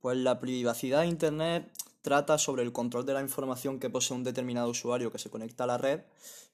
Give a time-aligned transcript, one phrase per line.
[0.00, 4.24] Pues la privacidad de Internet trata sobre el control de la información que posee un
[4.24, 6.00] determinado usuario que se conecta a la red,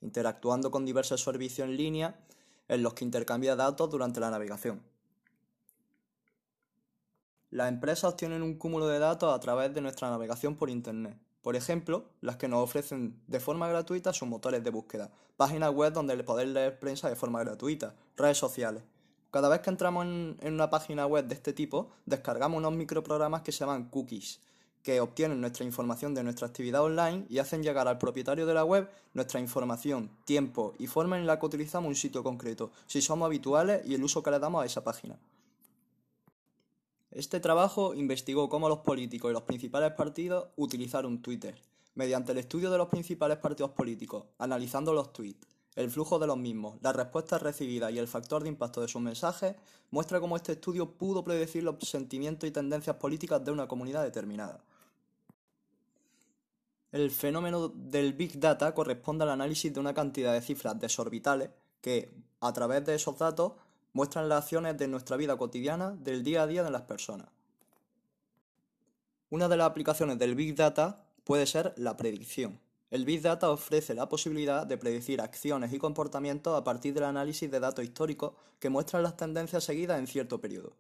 [0.00, 2.18] interactuando con diversos servicios en línea
[2.66, 4.82] en los que intercambia datos durante la navegación.
[7.50, 11.16] Las empresas obtienen un cúmulo de datos a través de nuestra navegación por Internet.
[11.42, 15.92] Por ejemplo, las que nos ofrecen de forma gratuita sus motores de búsqueda, páginas web
[15.92, 18.82] donde poder leer prensa de forma gratuita, redes sociales.
[19.36, 23.52] Cada vez que entramos en, una página web de este tipo, descargamos unos microprogramas que
[23.52, 24.40] se llaman cookies,
[24.82, 28.64] que obtienen nuestra información de nuestra actividad online y hacen llegar al propietario de la
[28.64, 33.26] web nuestra información, tiempo y forma en la que utilizamos un sitio concreto, si somos
[33.26, 35.18] habituales y el uso que le damos a esa página.
[37.10, 41.60] Este trabajo investigó cómo los políticos y los principales partidos utilizaron Twitter,
[41.94, 46.38] mediante el estudio de los principales partidos políticos, analizando los tweets, el flujo de los
[46.38, 49.54] mismos, las respuestas recibidas y el factor de impacto de sus mensajes,
[49.90, 54.64] muestra cómo este estudio pudo predecir los sentimientos y tendencias políticas de una comunidad determinada.
[56.92, 61.50] El fenómeno del Big Data corresponde al análisis de una cantidad de cifras desorbitales
[61.82, 63.52] que, a través de esos datos,
[63.92, 67.28] muestran las acciones de nuestra vida cotidiana del día a día de las personas.
[69.28, 72.60] Una de las aplicaciones del Big Data puede ser la predicción.
[72.88, 77.50] El Big Data ofrece la posibilidad de predecir acciones y comportamientos a partir del análisis
[77.50, 80.72] de datos históricos que muestran las tendencias seguidas en cierto periodo.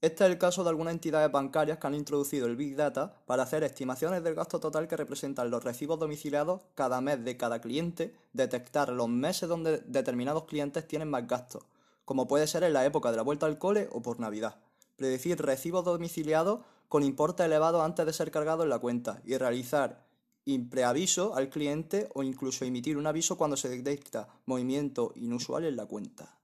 [0.00, 3.42] Este es el caso de algunas entidades bancarias que han introducido el Big Data para
[3.42, 8.14] hacer estimaciones del gasto total que representan los recibos domiciliados cada mes de cada cliente,
[8.32, 11.64] detectar los meses donde determinados clientes tienen más gastos,
[12.06, 14.56] como puede ser en la época de la vuelta al cole o por Navidad.
[14.96, 20.07] Predecir recibos domiciliados con importe elevado antes de ser cargados en la cuenta y realizar
[20.56, 25.84] preaviso al cliente o incluso emitir un aviso cuando se detecta movimiento inusual en la
[25.84, 26.38] cuenta.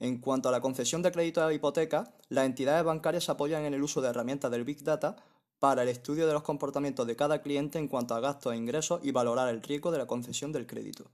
[0.00, 3.82] En cuanto a la concesión de crédito de hipoteca, las entidades bancarias apoyan en el
[3.82, 5.16] uso de herramientas del Big Data
[5.60, 9.00] para el estudio de los comportamientos de cada cliente en cuanto a gastos e ingresos
[9.04, 11.04] y valorar el riesgo de la concesión del crédito.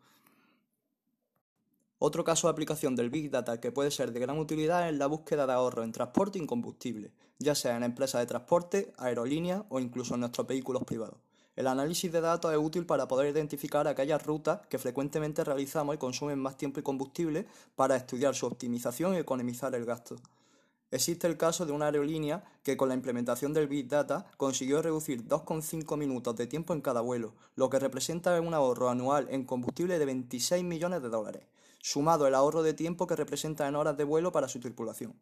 [1.99, 5.07] Otro caso de aplicación del Big Data que puede ser de gran utilidad es la
[5.07, 9.65] búsqueda de ahorro en transporte y en combustible, ya sea en empresas de transporte, aerolíneas
[9.69, 11.19] o incluso en nuestros vehículos privados.
[11.57, 15.99] El análisis de datos es útil para poder identificar aquellas rutas que frecuentemente realizamos y
[15.99, 17.47] consumen más tiempo y combustible
[17.77, 20.17] para estudiar su optimización y economizar el gasto.
[20.91, 25.27] Existe el caso de una aerolínea que con la implementación del Big Data consiguió reducir
[25.27, 29.99] 2,5 minutos de tiempo en cada vuelo, lo que representa un ahorro anual en combustible
[29.99, 31.43] de 26 millones de dólares
[31.81, 35.15] sumado el ahorro de tiempo que representa en horas de vuelo para su tripulación.